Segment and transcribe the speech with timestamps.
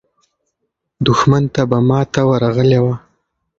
[1.05, 2.95] دښمن ته به ماته ورغلې وه.